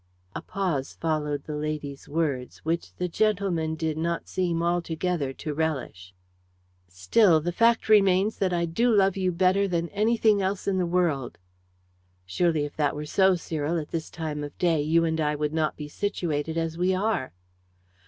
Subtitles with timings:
[0.35, 6.15] A pause followed the lady's words, which the gentleman did not seem altogether to relish.
[6.87, 10.87] "Still the fact remains that I do love you better than anything else in the
[10.87, 11.37] world."
[12.25, 15.53] "Surely if that were so, Cyril, at this time of day you and I would
[15.53, 17.31] not be situated as we are."